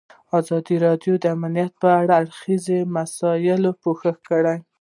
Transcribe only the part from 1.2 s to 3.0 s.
امنیت په اړه د هر اړخیزو